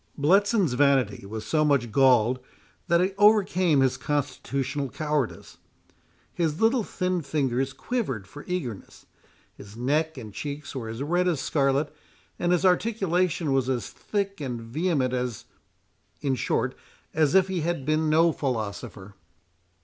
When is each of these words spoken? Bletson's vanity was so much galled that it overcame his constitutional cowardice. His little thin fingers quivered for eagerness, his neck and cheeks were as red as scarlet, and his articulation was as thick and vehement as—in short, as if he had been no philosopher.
Bletson's 0.17 0.73
vanity 0.73 1.27
was 1.27 1.45
so 1.45 1.63
much 1.63 1.91
galled 1.91 2.39
that 2.87 3.01
it 3.01 3.13
overcame 3.19 3.81
his 3.81 3.97
constitutional 3.97 4.89
cowardice. 4.89 5.59
His 6.33 6.59
little 6.59 6.81
thin 6.81 7.21
fingers 7.21 7.71
quivered 7.71 8.25
for 8.25 8.43
eagerness, 8.47 9.05
his 9.53 9.77
neck 9.77 10.17
and 10.17 10.33
cheeks 10.33 10.73
were 10.75 10.89
as 10.89 11.03
red 11.03 11.27
as 11.27 11.39
scarlet, 11.39 11.95
and 12.39 12.51
his 12.51 12.65
articulation 12.65 13.53
was 13.53 13.69
as 13.69 13.89
thick 13.91 14.41
and 14.41 14.59
vehement 14.59 15.13
as—in 15.13 16.33
short, 16.33 16.73
as 17.13 17.35
if 17.35 17.47
he 17.47 17.61
had 17.61 17.85
been 17.85 18.09
no 18.09 18.31
philosopher. 18.31 19.13